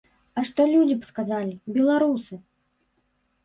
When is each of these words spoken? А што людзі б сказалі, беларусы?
А 0.39 0.43
што 0.49 0.65
людзі 0.71 0.95
б 1.03 1.11
сказалі, 1.11 1.53
беларусы? 1.77 2.43